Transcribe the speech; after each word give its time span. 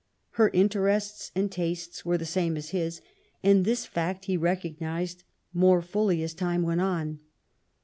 Her 0.31 0.49
interests 0.49 1.31
and 1.35 1.51
tastes 1.51 2.03
were 2.03 2.17
the 2.17 2.25
same 2.25 2.57
as 2.57 2.69
his; 2.71 3.01
and 3.43 3.63
this 3.65 3.85
fact 3.85 4.25
he 4.25 4.35
recognized 4.35 5.21
more 5.53 5.79
fully 5.83 6.23
as 6.23 6.33
time 6.33 6.63
went 6.63 6.81
on. 6.81 7.19